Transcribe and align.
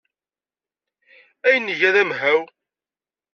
Ayen 1.45 1.67
ay 1.71 1.71
iga 1.73 1.89
d 1.95 1.97
amihaw. 2.01 2.41